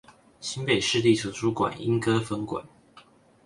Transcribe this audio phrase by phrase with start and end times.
[0.39, 2.65] 新北市立圖書館鶯歌分館